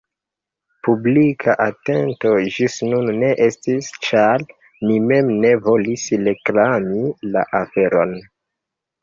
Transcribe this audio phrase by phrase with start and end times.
[0.85, 4.47] Publika atento ĝis nun ne estis, ĉar
[4.87, 7.05] ni mem ne volis reklami
[7.37, 8.19] la aferon.